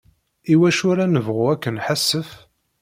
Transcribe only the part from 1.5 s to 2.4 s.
ad k-nḥasef?